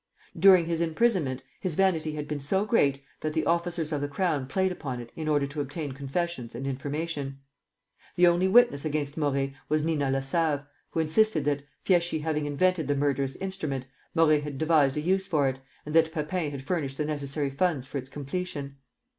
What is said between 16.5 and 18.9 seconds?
furnished the necessary funds for its completion.